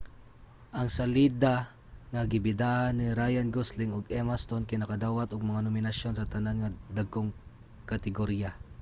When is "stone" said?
4.43-4.67